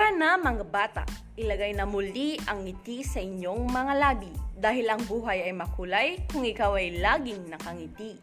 Tara 0.00 0.16
na 0.16 0.40
mga 0.40 0.64
bata, 0.72 1.04
ilagay 1.36 1.76
na 1.76 1.84
muli 1.84 2.40
ang 2.48 2.64
ngiti 2.64 3.04
sa 3.04 3.20
inyong 3.20 3.68
mga 3.68 4.00
labi 4.00 4.32
dahil 4.56 4.88
ang 4.88 5.04
buhay 5.04 5.44
ay 5.44 5.52
makulay 5.52 6.24
kung 6.32 6.40
ikaw 6.40 6.72
ay 6.80 7.04
laging 7.04 7.52
nakangiti. 7.52 8.16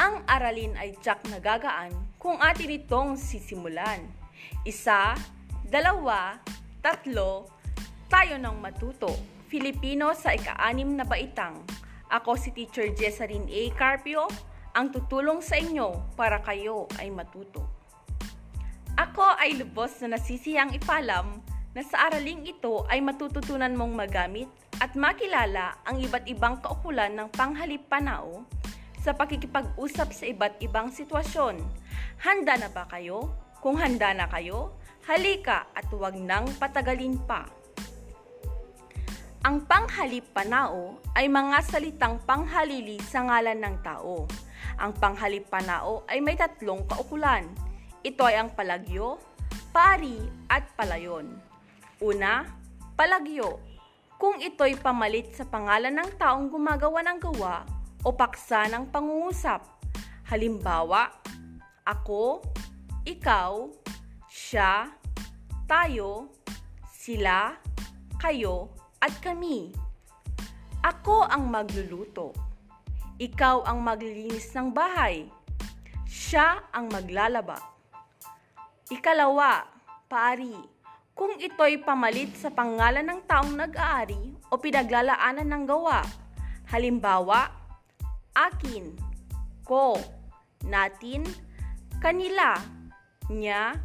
Ang 0.00 0.24
aralin 0.24 0.72
ay 0.80 0.96
tsak 1.04 1.28
nagagaan 1.28 1.92
kung 2.16 2.40
atin 2.40 2.80
itong 2.80 3.20
sisimulan. 3.20 4.00
Isa, 4.64 5.12
dalawa, 5.68 6.40
tatlo, 6.80 7.52
tayo 8.08 8.40
nang 8.40 8.56
matuto. 8.64 9.12
Filipino 9.52 10.16
sa 10.16 10.32
ika-anim 10.32 10.88
na 10.88 11.04
baitang. 11.04 11.60
Ako 12.08 12.32
si 12.40 12.48
Teacher 12.48 12.96
Jessalyn 12.96 13.44
A. 13.44 13.62
Carpio, 13.76 14.24
ang 14.72 14.88
tutulong 14.88 15.44
sa 15.44 15.60
inyo 15.60 16.16
para 16.16 16.40
kayo 16.40 16.88
ay 16.96 17.12
matuto. 17.12 17.73
Ako 19.04 19.36
ay 19.36 19.60
lubos 19.60 20.00
na 20.00 20.16
nasisiyang 20.16 20.72
ipalam 20.72 21.44
na 21.76 21.84
sa 21.84 22.08
araling 22.08 22.48
ito 22.48 22.88
ay 22.88 23.04
matututunan 23.04 23.76
mong 23.76 23.92
magamit 23.92 24.48
at 24.80 24.96
makilala 24.96 25.76
ang 25.84 26.00
iba't 26.00 26.24
ibang 26.24 26.56
kaukulan 26.64 27.12
ng 27.12 27.28
panghalip 27.36 27.84
panao 27.84 28.48
sa 29.04 29.12
pakikipag-usap 29.12 30.08
sa 30.08 30.24
iba't 30.24 30.56
ibang 30.64 30.88
sitwasyon. 30.88 31.60
Handa 32.24 32.56
na 32.56 32.72
ba 32.72 32.88
kayo? 32.88 33.28
Kung 33.60 33.76
handa 33.76 34.16
na 34.16 34.24
kayo, 34.24 34.72
halika 35.04 35.68
at 35.76 35.84
huwag 35.92 36.16
nang 36.16 36.48
patagalin 36.56 37.20
pa. 37.28 37.44
Ang 39.44 39.68
panghalip 39.68 40.32
panao 40.32 40.96
ay 41.12 41.28
mga 41.28 41.60
salitang 41.60 42.24
panghalili 42.24 42.96
sa 43.04 43.20
ngalan 43.28 43.60
ng 43.60 43.76
tao. 43.84 44.24
Ang 44.80 44.96
panghalip 44.96 45.44
panao 45.52 46.08
ay 46.08 46.24
may 46.24 46.40
tatlong 46.40 46.80
kaukulan. 46.88 47.44
Ito 48.04 48.20
ay 48.28 48.36
ang 48.36 48.52
palagyo, 48.52 49.16
pari 49.72 50.20
at 50.52 50.68
palayon. 50.76 51.40
Una, 52.04 52.44
palagyo. 53.00 53.56
Kung 54.20 54.44
ito'y 54.44 54.76
pamalit 54.76 55.32
sa 55.32 55.48
pangalan 55.48 55.96
ng 55.96 56.20
taong 56.20 56.52
gumagawa 56.52 57.00
ng 57.00 57.16
gawa 57.16 57.64
o 58.04 58.12
paksa 58.12 58.68
ng 58.68 58.92
pangungusap. 58.92 59.64
Halimbawa, 60.28 61.16
ako, 61.88 62.44
ikaw, 63.08 63.72
siya, 64.28 64.92
tayo, 65.64 66.28
sila, 66.92 67.56
kayo, 68.20 68.68
at 69.00 69.16
kami. 69.24 69.72
Ako 70.84 71.24
ang 71.24 71.48
magluluto. 71.48 72.36
Ikaw 73.16 73.64
ang 73.64 73.80
maglilinis 73.80 74.52
ng 74.52 74.76
bahay. 74.76 75.24
Siya 76.04 76.68
ang 76.68 76.92
maglalaba. 76.92 77.73
Ikalawa, 78.92 79.64
pari. 80.12 80.52
Kung 81.16 81.40
ito'y 81.40 81.80
pamalit 81.80 82.36
sa 82.36 82.52
pangalan 82.52 83.08
ng 83.08 83.24
taong 83.24 83.56
nag-aari 83.56 84.36
o 84.52 84.60
pinaglalaanan 84.60 85.48
ng 85.48 85.64
gawa. 85.64 86.04
Halimbawa, 86.68 87.48
akin, 88.36 88.92
ko, 89.64 89.96
natin, 90.68 91.24
kanila, 91.96 92.60
niya, 93.32 93.80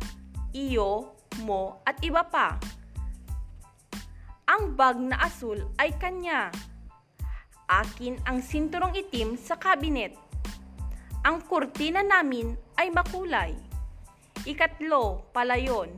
iyo, 0.51 1.15
mo, 1.47 1.79
at 1.87 1.95
iba 2.03 2.27
pa. 2.27 2.59
Ang 4.51 4.75
bag 4.75 4.99
na 4.99 5.15
asul 5.23 5.63
ay 5.79 5.95
kanya. 5.95 6.51
Akin 7.71 8.19
ang 8.27 8.43
sinturong 8.43 8.99
itim 8.99 9.39
sa 9.39 9.55
kabinet. 9.55 10.11
Ang 11.23 11.39
kurtina 11.47 12.03
namin 12.03 12.51
ay 12.75 12.91
makulay. 12.91 13.68
Ikatlo, 14.47 15.27
palayon. 15.35 15.91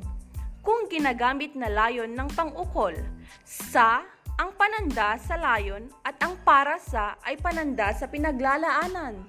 Kung 0.66 0.90
ginagamit 0.90 1.54
na 1.54 1.70
layon 1.70 2.18
ng 2.18 2.30
pang-ukol, 2.34 2.98
sa 3.46 4.02
ang 4.42 4.58
pananda 4.58 5.14
sa 5.22 5.38
layon 5.38 5.86
at 6.02 6.18
ang 6.26 6.34
para 6.42 6.82
sa 6.82 7.22
ay 7.22 7.38
pananda 7.38 7.94
sa 7.94 8.10
pinaglalaanan. 8.10 9.22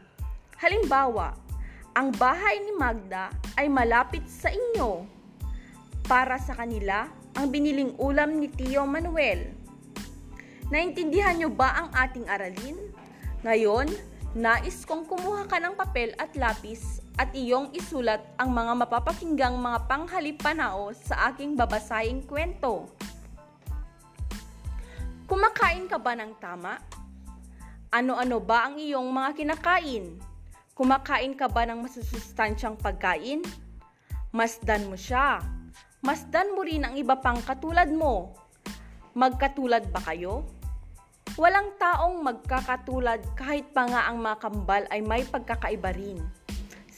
Halimbawa, 0.56 1.36
ang 1.92 2.08
bahay 2.16 2.64
ni 2.64 2.72
Magda 2.72 3.28
ay 3.60 3.68
malapit 3.68 4.24
sa 4.24 4.48
inyo. 4.48 5.04
Para 6.08 6.40
sa 6.40 6.56
kanila, 6.56 7.04
ang 7.36 7.52
biniling 7.52 7.92
ulam 8.00 8.40
ni 8.40 8.48
Tio 8.48 8.88
Manuel. 8.88 9.52
Naintindihan 10.72 11.36
niyo 11.36 11.52
ba 11.52 11.84
ang 11.84 11.88
ating 11.92 12.24
aralin? 12.32 12.80
Ngayon, 13.44 13.92
nais 14.32 14.88
kong 14.88 15.04
kumuha 15.04 15.44
ka 15.44 15.60
ng 15.60 15.76
papel 15.76 16.16
at 16.16 16.32
lapis 16.32 17.01
at 17.20 17.32
iyong 17.36 17.72
isulat 17.76 18.20
ang 18.40 18.52
mga 18.52 18.84
mapapakinggang 18.84 19.58
mga 19.58 19.84
panghalip 19.90 20.40
panao 20.40 20.94
sa 20.96 21.32
aking 21.32 21.56
babasahing 21.56 22.24
kwento. 22.24 22.88
Kumakain 25.28 25.88
ka 25.88 25.96
ba 25.96 26.12
ng 26.16 26.32
tama? 26.40 26.76
Ano-ano 27.92 28.40
ba 28.40 28.68
ang 28.68 28.80
iyong 28.80 29.08
mga 29.12 29.36
kinakain? 29.36 30.16
Kumakain 30.72 31.36
ka 31.36 31.48
ba 31.48 31.68
ng 31.68 31.84
masusustansyang 31.84 32.80
pagkain? 32.80 33.44
Masdan 34.32 34.88
mo 34.88 34.96
siya 34.96 35.44
masdan 36.02 36.50
mo 36.58 36.66
rin 36.66 36.82
ang 36.82 36.98
iba 36.98 37.14
pang 37.22 37.38
katulad 37.38 37.86
mo. 37.86 38.34
Magkatulad 39.14 39.94
ba 39.94 40.02
kayo? 40.02 40.42
Walang 41.38 41.78
taong 41.78 42.26
magkakatulad 42.26 43.22
kahit 43.38 43.70
pa 43.70 43.86
nga 43.86 44.10
ang 44.10 44.18
mga 44.18 44.36
kambal 44.42 44.82
ay 44.90 45.00
may 45.00 45.22
pagkakaiba 45.22 45.94
rin. 45.94 46.18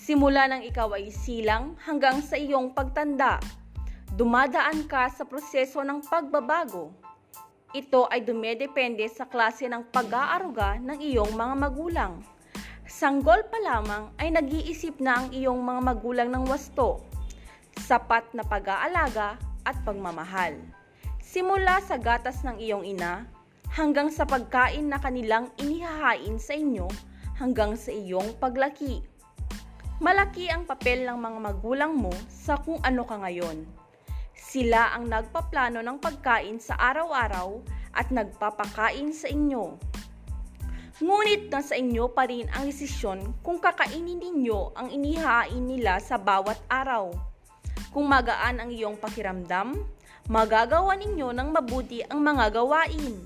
Simula 0.04 0.44
nang 0.44 0.60
ikaw 0.60 0.92
ay 1.00 1.08
silang 1.08 1.80
hanggang 1.80 2.20
sa 2.20 2.36
iyong 2.36 2.76
pagtanda. 2.76 3.40
Dumadaan 4.12 4.84
ka 4.84 5.08
sa 5.08 5.24
proseso 5.24 5.80
ng 5.80 6.04
pagbabago. 6.04 6.92
Ito 7.72 8.12
ay 8.12 8.20
dumedepende 8.20 9.08
sa 9.08 9.24
klase 9.24 9.64
ng 9.64 9.88
pag-aaruga 9.88 10.76
ng 10.76 11.00
iyong 11.00 11.32
mga 11.32 11.54
magulang. 11.56 12.20
Sanggol 12.84 13.48
pa 13.48 13.56
lamang 13.64 14.12
ay 14.20 14.28
nag-iisip 14.28 15.00
na 15.00 15.24
ang 15.24 15.32
iyong 15.32 15.64
mga 15.64 15.80
magulang 15.80 16.28
ng 16.28 16.44
wasto 16.52 17.00
sapat 17.80 18.24
na 18.36 18.46
pag-aalaga 18.46 19.36
at 19.66 19.76
pagmamahal. 19.82 20.54
Simula 21.18 21.80
sa 21.82 21.98
gatas 21.98 22.44
ng 22.46 22.60
iyong 22.60 22.84
ina 22.86 23.26
hanggang 23.72 24.12
sa 24.12 24.22
pagkain 24.22 24.86
na 24.86 25.00
kanilang 25.00 25.50
inihahain 25.58 26.38
sa 26.38 26.54
inyo 26.54 26.86
hanggang 27.34 27.74
sa 27.74 27.90
iyong 27.90 28.36
paglaki. 28.38 29.02
Malaki 30.02 30.50
ang 30.50 30.66
papel 30.66 31.06
ng 31.06 31.14
mga 31.14 31.38
magulang 31.38 31.94
mo 31.94 32.10
sa 32.26 32.58
kung 32.58 32.82
ano 32.82 33.06
ka 33.06 33.14
ngayon. 33.14 33.62
Sila 34.34 34.90
ang 34.90 35.06
nagpaplano 35.06 35.86
ng 35.86 36.02
pagkain 36.02 36.58
sa 36.58 36.74
araw-araw 36.74 37.62
at 37.94 38.10
nagpapakain 38.10 39.14
sa 39.14 39.30
inyo. 39.30 39.78
Ngunit 40.98 41.46
nasa 41.46 41.78
inyo 41.78 42.10
pa 42.10 42.26
rin 42.26 42.50
ang 42.50 42.66
desisyon 42.66 43.38
kung 43.46 43.62
kakainin 43.62 44.18
ninyo 44.18 44.74
ang 44.74 44.90
inihain 44.90 45.62
nila 45.62 46.02
sa 46.02 46.18
bawat 46.18 46.58
araw. 46.66 47.14
Kung 47.94 48.10
magaan 48.10 48.58
ang 48.58 48.74
iyong 48.74 48.98
pakiramdam, 48.98 49.78
magagawa 50.26 50.98
ninyo 50.98 51.30
ng 51.30 51.48
mabuti 51.54 52.02
ang 52.10 52.18
mga 52.18 52.50
gawain. 52.50 53.22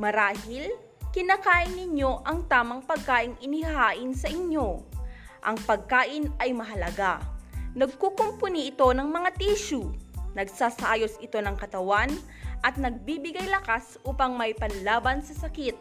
Marahil, 0.00 0.72
kinakain 1.12 1.76
ninyo 1.76 2.24
ang 2.24 2.48
tamang 2.48 2.80
pagkain 2.88 3.36
inihain 3.44 4.16
sa 4.16 4.32
inyo. 4.32 4.99
Ang 5.40 5.56
pagkain 5.64 6.28
ay 6.36 6.52
mahalaga. 6.52 7.24
Nagkukumpuni 7.72 8.68
ito 8.68 8.92
ng 8.92 9.08
mga 9.08 9.32
tissue. 9.40 9.88
Nagsasayos 10.36 11.16
ito 11.24 11.40
ng 11.40 11.56
katawan 11.56 12.12
at 12.60 12.76
nagbibigay 12.76 13.48
lakas 13.48 13.96
upang 14.04 14.36
may 14.36 14.52
panlaban 14.52 15.24
sa 15.24 15.32
sakit. 15.32 15.74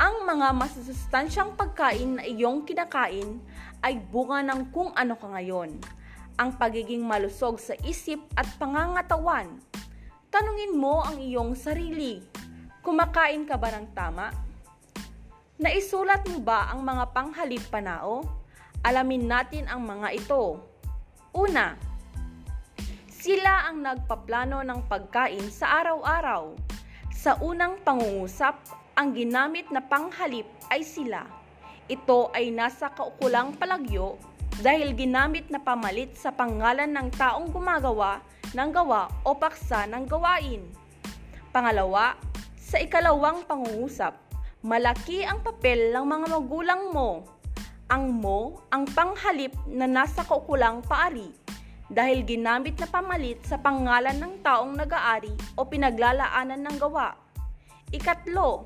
Ang 0.00 0.24
mga 0.24 0.56
masusustansyang 0.56 1.58
pagkain 1.58 2.16
na 2.16 2.24
iyong 2.24 2.64
kinakain 2.64 3.42
ay 3.84 4.00
bunga 4.00 4.40
ng 4.40 4.72
kung 4.72 4.94
ano 4.96 5.18
ka 5.18 5.28
ngayon 5.28 5.76
ang 6.40 6.56
pagiging 6.56 7.04
malusog 7.04 7.60
sa 7.60 7.76
isip 7.84 8.16
at 8.32 8.48
pangangatawan. 8.56 9.60
Tanungin 10.32 10.72
mo 10.72 11.04
ang 11.04 11.20
iyong 11.20 11.52
sarili. 11.52 12.24
Kumakain 12.80 13.44
ka 13.44 13.60
ba 13.60 13.68
ng 13.76 13.92
tama? 13.92 14.32
Naisulat 15.60 16.24
mo 16.32 16.40
ba 16.40 16.72
ang 16.72 16.80
mga 16.80 17.12
panghalip 17.12 17.60
panao? 17.68 18.39
Alamin 18.80 19.28
natin 19.28 19.68
ang 19.68 19.84
mga 19.84 20.08
ito. 20.16 20.56
Una, 21.36 21.76
sila 23.12 23.68
ang 23.68 23.84
nagpaplano 23.84 24.64
ng 24.64 24.88
pagkain 24.88 25.52
sa 25.52 25.84
araw-araw. 25.84 26.56
Sa 27.12 27.36
unang 27.44 27.76
pangungusap, 27.84 28.56
ang 28.96 29.12
ginamit 29.12 29.68
na 29.68 29.84
panghalip 29.84 30.48
ay 30.72 30.80
sila. 30.80 31.28
Ito 31.92 32.32
ay 32.32 32.48
nasa 32.48 32.88
kaukulang 32.88 33.60
palagyo 33.60 34.16
dahil 34.64 34.96
ginamit 34.96 35.52
na 35.52 35.60
pamalit 35.60 36.16
sa 36.16 36.32
pangalan 36.32 36.88
ng 36.88 37.12
taong 37.20 37.52
gumagawa 37.52 38.24
ng 38.56 38.70
gawa 38.72 39.12
o 39.28 39.36
paksa 39.36 39.84
ng 39.92 40.08
gawain. 40.08 40.64
Pangalawa, 41.52 42.16
sa 42.56 42.80
ikalawang 42.80 43.44
pangungusap, 43.44 44.16
malaki 44.64 45.20
ang 45.20 45.44
papel 45.44 45.92
ng 45.92 46.04
mga 46.08 46.26
magulang 46.32 46.82
mo. 46.96 47.39
Ang 47.90 48.22
mo 48.22 48.62
ang 48.70 48.86
panghalip 48.86 49.50
na 49.66 49.90
nasa 49.90 50.22
kaukulang 50.22 50.78
paari. 50.86 51.34
dahil 51.90 52.22
ginamit 52.22 52.78
na 52.78 52.86
pamalit 52.86 53.42
sa 53.42 53.58
pangalan 53.58 54.14
ng 54.14 54.46
taong 54.46 54.78
nag-aari 54.78 55.34
o 55.58 55.66
pinaglalaanan 55.66 56.62
ng 56.62 56.76
gawa. 56.78 57.18
Ikatlo, 57.90 58.62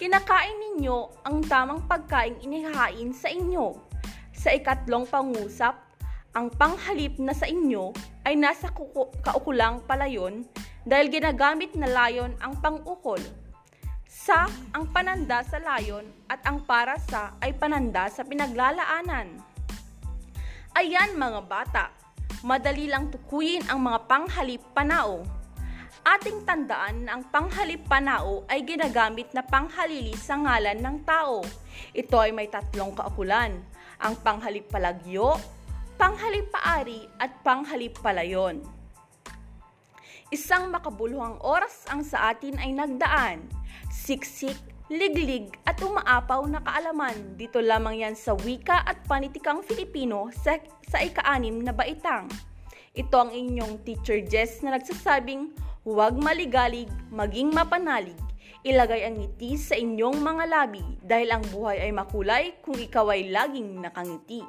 kinakain 0.00 0.56
ninyo 0.56 1.28
ang 1.28 1.44
tamang 1.44 1.84
pagkain 1.84 2.40
inihain 2.40 3.12
sa 3.12 3.28
inyo. 3.28 3.76
Sa 4.32 4.56
ikatlong 4.56 5.04
pangusap, 5.04 5.76
ang 6.32 6.48
panghalip 6.48 7.20
na 7.20 7.36
sa 7.36 7.44
inyo 7.44 7.92
ay 8.24 8.40
nasa 8.40 8.72
kaukulang 9.20 9.84
palayon 9.84 10.48
dahil 10.88 11.12
ginagamit 11.12 11.76
na 11.76 11.92
layon 11.92 12.32
ang 12.40 12.56
pangukol. 12.64 13.20
Sa 14.12 14.44
ang 14.76 14.92
pananda 14.92 15.40
sa 15.40 15.56
layon 15.56 16.04
at 16.28 16.44
ang 16.44 16.60
para 16.68 17.00
sa 17.00 17.32
ay 17.40 17.56
pananda 17.56 18.12
sa 18.12 18.20
pinaglalaanan. 18.20 19.40
Ayan 20.76 21.16
mga 21.16 21.40
bata, 21.48 21.88
madali 22.44 22.92
lang 22.92 23.08
tukuyin 23.08 23.64
ang 23.72 23.80
mga 23.80 24.04
panghalip 24.04 24.60
panao. 24.76 25.24
Ating 26.04 26.44
tandaan 26.44 27.08
na 27.08 27.16
ang 27.16 27.24
panghalip 27.32 27.88
panao 27.88 28.44
ay 28.52 28.60
ginagamit 28.68 29.32
na 29.32 29.40
panghalili 29.40 30.12
sa 30.12 30.36
ngalan 30.36 30.84
ng 30.84 30.96
tao. 31.08 31.40
Ito 31.96 32.20
ay 32.20 32.36
may 32.36 32.52
tatlong 32.52 32.92
kaukulan, 32.92 33.64
ang 33.96 34.14
panghalip 34.20 34.68
palagyo, 34.68 35.40
panghalip 35.96 36.52
paari 36.52 37.08
at 37.16 37.40
panghalip 37.40 37.96
palayon. 38.04 38.60
Isang 40.28 40.68
makabuluhang 40.68 41.40
oras 41.40 41.88
ang 41.88 42.04
sa 42.04 42.28
atin 42.28 42.60
ay 42.60 42.76
nagdaan 42.76 43.62
siksik, 44.02 44.58
liglig 44.90 45.54
at 45.62 45.78
umaapaw 45.78 46.42
na 46.50 46.58
kaalaman. 46.58 47.38
Dito 47.38 47.62
lamang 47.62 48.02
yan 48.02 48.18
sa 48.18 48.34
wika 48.34 48.82
at 48.82 48.98
panitikang 49.06 49.62
Filipino 49.62 50.34
sa, 50.34 50.58
sa 50.90 50.98
ika-anim 50.98 51.62
na 51.62 51.70
baitang. 51.70 52.26
Ito 52.98 53.14
ang 53.14 53.30
inyong 53.30 53.86
teacher 53.86 54.18
Jess 54.26 54.60
na 54.66 54.74
nagsasabing, 54.74 55.54
huwag 55.86 56.18
maligalig, 56.18 56.90
maging 57.14 57.54
mapanalig. 57.54 58.18
Ilagay 58.66 59.06
ang 59.06 59.22
ngiti 59.22 59.54
sa 59.54 59.78
inyong 59.78 60.18
mga 60.18 60.44
labi 60.50 60.82
dahil 61.02 61.34
ang 61.34 61.44
buhay 61.54 61.82
ay 61.82 61.92
makulay 61.94 62.44
kung 62.62 62.78
ikaw 62.78 63.10
ay 63.14 63.30
laging 63.30 63.80
nakangiti. 63.82 64.42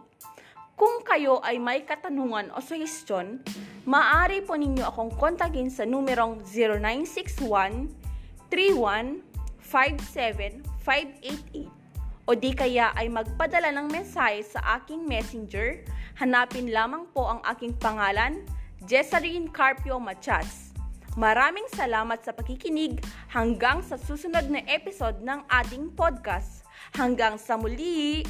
Kung 0.73 1.05
kayo 1.05 1.37
ay 1.45 1.61
may 1.61 1.85
katanungan 1.85 2.49
o 2.53 2.61
suhestyon, 2.61 3.45
maaari 3.85 4.41
po 4.41 4.57
ninyo 4.57 4.81
akong 4.81 5.13
kontakin 5.13 5.69
sa 5.69 5.85
numerong 5.85 6.41
0961 6.49 7.93
31 8.49 9.32
57588 9.73 11.65
o 12.29 12.37
di 12.37 12.53
kaya 12.53 12.93
ay 12.95 13.09
magpadala 13.09 13.73
ng 13.73 13.89
mensahe 13.89 14.45
sa 14.45 14.61
aking 14.79 15.03
messenger, 15.03 15.81
hanapin 16.15 16.71
lamang 16.71 17.09
po 17.11 17.25
ang 17.27 17.41
aking 17.51 17.73
pangalan, 17.81 18.45
Jessalyn 18.85 19.49
Carpio 19.51 19.97
Machas. 19.99 20.71
Maraming 21.19 21.67
salamat 21.73 22.21
sa 22.25 22.31
pakikinig 22.33 23.01
hanggang 23.29 23.83
sa 23.83 23.99
susunod 23.99 24.49
na 24.49 24.63
episode 24.69 25.19
ng 25.21 25.45
ating 25.49 25.91
podcast. 25.93 26.63
Hanggang 26.93 27.37
sa 27.37 27.57
muli! 27.57 28.25